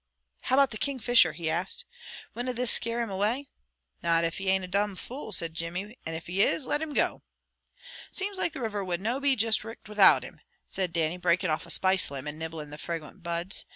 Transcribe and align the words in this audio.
"How 0.45 0.55
about 0.55 0.71
the 0.71 0.79
Kingfisher?" 0.79 1.33
he 1.33 1.47
asked. 1.47 1.85
"Winna 2.33 2.53
this 2.53 2.71
scare 2.71 3.01
him 3.01 3.11
away?" 3.11 3.49
"Not 4.01 4.23
if 4.23 4.39
he 4.39 4.49
ain't 4.49 4.63
a 4.63 4.67
domn 4.67 4.95
fool," 4.95 5.31
said 5.31 5.53
Jimmy; 5.53 5.95
"and 6.03 6.15
if 6.15 6.25
he 6.25 6.41
is, 6.41 6.65
let 6.65 6.81
him 6.81 6.95
go!" 6.95 7.21
"Seems 8.09 8.39
like 8.39 8.53
the 8.53 8.61
river 8.61 8.83
would 8.83 8.99
no 8.99 9.19
be 9.19 9.35
juist 9.35 9.63
richt 9.63 9.87
without 9.87 10.23
him," 10.23 10.41
said 10.67 10.91
Dannie, 10.91 11.17
breaking 11.17 11.51
off 11.51 11.67
a 11.67 11.69
spice 11.69 12.09
limb 12.09 12.25
and 12.25 12.39
nibbling 12.39 12.71
the 12.71 12.79
fragrant 12.79 13.21
buds. 13.21 13.65